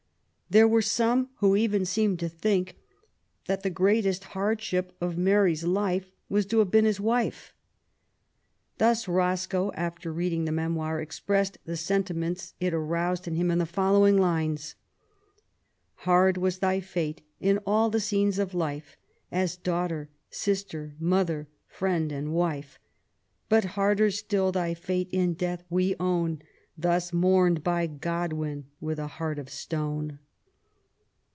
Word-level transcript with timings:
There 0.51 0.67
were 0.67 0.81
some 0.81 1.29
who 1.37 1.55
even 1.55 1.85
seemed 1.85 2.19
to 2.19 2.27
think 2.27 2.75
that 3.47 3.63
the 3.63 3.69
greatest 3.69 4.25
hardship 4.35 4.91
of 4.99 5.15
Mary^s 5.15 5.65
life 5.65 6.11
was 6.27 6.45
to 6.47 6.59
have 6.59 6.69
been 6.69 6.83
his 6.83 6.99
wife. 6.99 7.53
Thus 8.77 9.07
Roscoe, 9.07 9.71
after 9.75 10.11
reading 10.11 10.43
the 10.43 10.51
Memoir, 10.51 10.99
expressed 11.01 11.57
the 11.63 11.77
sentiments 11.77 12.53
it 12.59 12.73
aroused 12.73 13.29
in 13.29 13.35
him 13.35 13.49
in 13.49 13.59
the 13.59 13.65
following 13.65 14.17
lines:— 14.17 14.75
Hard 16.05 16.35
was 16.35 16.59
thy 16.59 16.81
fate 16.81 17.21
in 17.39 17.59
all 17.65 17.89
the 17.89 18.01
scenes 18.01 18.37
of 18.37 18.53
life, 18.53 18.97
As 19.31 19.55
daughter, 19.55 20.09
sister, 20.29 20.95
mother, 20.99 21.47
friend, 21.65 22.11
and 22.11 22.33
wife; 22.33 22.77
But 23.47 23.63
harder 23.79 24.11
still 24.11 24.51
thy 24.51 24.73
fate 24.73 25.07
in 25.13 25.33
death 25.33 25.63
we 25.69 25.95
own, 25.97 26.41
Thus 26.77 27.11
monmed 27.13 27.63
by 27.63 27.87
Qodwin 27.87 28.65
with 28.81 28.99
a 28.99 29.07
heart 29.07 29.39
of 29.39 29.49
stone. 29.49 30.19